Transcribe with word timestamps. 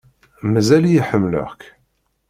Mazal-iyi 0.51 1.01
ḥemmleɣ-k. 1.09 1.61